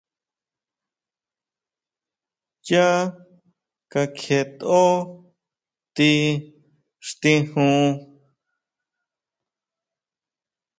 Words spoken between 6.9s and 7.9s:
xtijun.